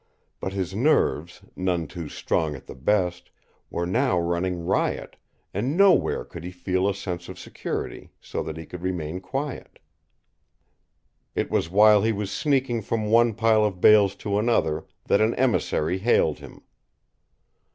[0.39, 3.29] But his nerves, none too strong at the best,
[3.69, 5.15] were now running riot,
[5.53, 9.77] and nowhere could he feel a sense of security so that he could remain quiet.
[11.35, 15.35] It was while he was sneaking from one pile of bales to another that an
[15.35, 16.63] emissary hailed him.